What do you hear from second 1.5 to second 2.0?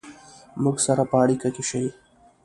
کې شئ